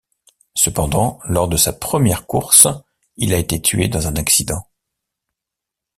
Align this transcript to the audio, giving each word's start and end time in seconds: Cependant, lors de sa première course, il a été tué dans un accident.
Cependant, 0.55 1.19
lors 1.25 1.47
de 1.47 1.57
sa 1.57 1.73
première 1.73 2.25
course, 2.25 2.67
il 3.17 3.35
a 3.35 3.37
été 3.37 3.61
tué 3.61 3.87
dans 3.87 4.07
un 4.07 4.15
accident. 4.15 4.65